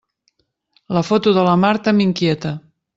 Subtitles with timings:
[0.97, 2.59] La foto de la Marta m'inquieta.